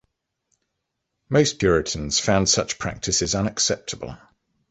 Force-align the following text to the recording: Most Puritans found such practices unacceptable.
Most 1.29 1.59
Puritans 1.59 2.19
found 2.19 2.49
such 2.49 2.79
practices 2.79 3.35
unacceptable. 3.35 4.17